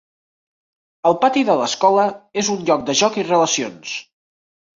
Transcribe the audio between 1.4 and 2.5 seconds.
de l'escola és